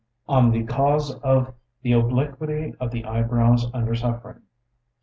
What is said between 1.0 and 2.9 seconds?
of the obliquity of